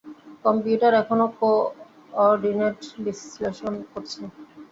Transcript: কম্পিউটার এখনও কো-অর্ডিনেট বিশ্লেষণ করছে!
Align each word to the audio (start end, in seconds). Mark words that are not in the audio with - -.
কম্পিউটার 0.45 0.93
এখনও 1.01 1.27
কো-অর্ডিনেট 1.39 2.75
বিশ্লেষণ 3.05 3.73
করছে! 3.91 4.21